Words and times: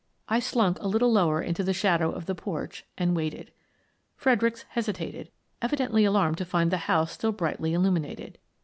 I 0.27 0.39
slunk 0.39 0.79
a 0.79 0.87
little 0.87 1.11
lower 1.11 1.43
into 1.43 1.63
the 1.63 1.75
shadow 1.75 2.11
of 2.11 2.25
the 2.25 2.33
porch 2.33 2.85
and 2.97 3.15
waited. 3.15 3.51
Fredericks 4.15 4.65
hesitated, 4.69 5.29
evidently 5.61 6.05
alarmed 6.05 6.39
to 6.39 6.45
find 6.45 6.71
the 6.71 6.77
house 6.89 7.11
still 7.11 7.31
brightly 7.31 7.75
illuminated. 7.75 8.39